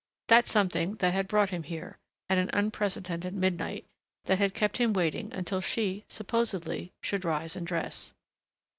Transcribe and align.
that 0.29 0.47
something 0.47 0.95
that 0.95 1.13
had 1.13 1.27
brought 1.27 1.51
him 1.51 1.61
here, 1.61 1.99
at 2.27 2.39
an 2.39 2.49
unprecedented 2.53 3.35
midnight... 3.35 3.85
that 4.25 4.39
had 4.39 4.55
kept 4.55 4.77
him 4.79 4.93
waiting 4.93 5.31
until 5.31 5.61
she, 5.61 6.05
supposedly, 6.07 6.91
should 7.03 7.23
rise 7.23 7.55
and 7.55 7.67
dress.... 7.67 8.11